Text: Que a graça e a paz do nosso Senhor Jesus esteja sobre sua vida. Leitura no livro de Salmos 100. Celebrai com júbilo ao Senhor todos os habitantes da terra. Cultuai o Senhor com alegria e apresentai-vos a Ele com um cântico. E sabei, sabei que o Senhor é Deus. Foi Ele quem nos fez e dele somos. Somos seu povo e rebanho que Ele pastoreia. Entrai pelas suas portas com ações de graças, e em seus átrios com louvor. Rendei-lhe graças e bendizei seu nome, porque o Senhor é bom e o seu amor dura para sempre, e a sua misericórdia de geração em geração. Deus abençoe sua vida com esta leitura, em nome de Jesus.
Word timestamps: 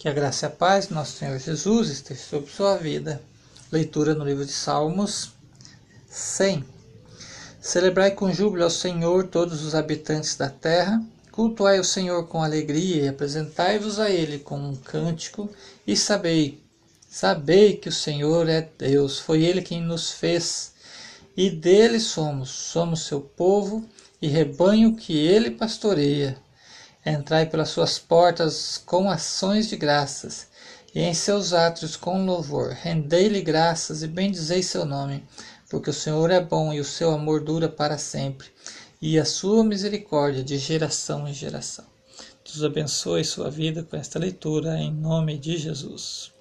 Que 0.00 0.08
a 0.08 0.14
graça 0.14 0.46
e 0.46 0.48
a 0.48 0.50
paz 0.50 0.86
do 0.86 0.94
nosso 0.94 1.18
Senhor 1.18 1.38
Jesus 1.38 1.90
esteja 1.90 2.22
sobre 2.22 2.50
sua 2.50 2.78
vida. 2.78 3.20
Leitura 3.70 4.14
no 4.14 4.24
livro 4.24 4.46
de 4.46 4.50
Salmos 4.50 5.32
100. 6.08 6.64
Celebrai 7.60 8.12
com 8.12 8.32
júbilo 8.32 8.64
ao 8.64 8.70
Senhor 8.70 9.26
todos 9.26 9.62
os 9.62 9.74
habitantes 9.74 10.36
da 10.36 10.48
terra. 10.48 11.04
Cultuai 11.30 11.78
o 11.78 11.84
Senhor 11.84 12.26
com 12.28 12.42
alegria 12.42 13.02
e 13.02 13.08
apresentai-vos 13.08 13.98
a 14.00 14.08
Ele 14.08 14.38
com 14.38 14.58
um 14.58 14.74
cântico. 14.74 15.50
E 15.86 15.94
sabei, 15.94 16.58
sabei 17.06 17.76
que 17.76 17.90
o 17.90 17.92
Senhor 17.92 18.48
é 18.48 18.66
Deus. 18.78 19.18
Foi 19.18 19.42
Ele 19.44 19.60
quem 19.60 19.82
nos 19.82 20.12
fez 20.12 20.72
e 21.36 21.50
dele 21.50 22.00
somos. 22.00 22.48
Somos 22.48 23.04
seu 23.04 23.20
povo 23.20 23.84
e 24.22 24.28
rebanho 24.28 24.96
que 24.96 25.18
Ele 25.18 25.50
pastoreia. 25.50 26.38
Entrai 27.04 27.46
pelas 27.46 27.70
suas 27.70 27.98
portas 27.98 28.76
com 28.76 29.10
ações 29.10 29.68
de 29.68 29.76
graças, 29.76 30.48
e 30.94 31.00
em 31.00 31.14
seus 31.14 31.52
átrios 31.52 31.96
com 31.96 32.26
louvor. 32.26 32.72
Rendei-lhe 32.72 33.40
graças 33.40 34.02
e 34.02 34.08
bendizei 34.08 34.62
seu 34.62 34.84
nome, 34.84 35.24
porque 35.68 35.90
o 35.90 35.94
Senhor 35.94 36.30
é 36.30 36.40
bom 36.40 36.72
e 36.72 36.80
o 36.80 36.84
seu 36.84 37.12
amor 37.12 37.42
dura 37.42 37.68
para 37.68 37.96
sempre, 37.96 38.48
e 39.00 39.18
a 39.18 39.24
sua 39.24 39.64
misericórdia 39.64 40.42
de 40.42 40.58
geração 40.58 41.26
em 41.26 41.32
geração. 41.32 41.86
Deus 42.44 42.62
abençoe 42.64 43.24
sua 43.24 43.50
vida 43.50 43.82
com 43.82 43.96
esta 43.96 44.18
leitura, 44.18 44.76
em 44.76 44.92
nome 44.92 45.38
de 45.38 45.56
Jesus. 45.56 46.32